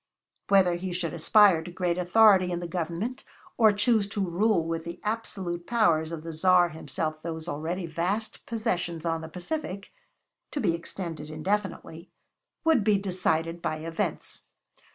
Whether 0.47 0.77
he 0.77 0.93
should 0.93 1.13
aspire 1.13 1.61
to 1.61 1.69
great 1.69 1.99
authority 1.99 2.51
in 2.51 2.59
the 2.59 2.65
government, 2.67 3.23
or 3.55 3.71
choose 3.71 4.07
to 4.07 4.27
rule 4.27 4.65
with 4.67 4.83
the 4.83 4.99
absolute 5.03 5.67
powers 5.67 6.11
of 6.11 6.23
the 6.23 6.33
Tsar 6.33 6.69
himself 6.69 7.21
these 7.21 7.47
already 7.47 7.85
vast 7.85 8.43
possessions 8.47 9.05
on 9.05 9.21
the 9.21 9.29
Pacific 9.29 9.93
to 10.49 10.59
be 10.59 10.73
extended 10.73 11.29
indefinitely 11.29 12.09
would 12.63 12.83
be 12.83 12.97
decided 12.97 13.61
by 13.61 13.75
events. 13.77 14.45